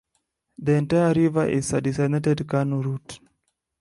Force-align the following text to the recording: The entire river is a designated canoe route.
The 0.57 0.71
entire 0.73 1.13
river 1.13 1.47
is 1.47 1.73
a 1.73 1.79
designated 1.81 2.47
canoe 2.49 2.81
route. 2.81 3.19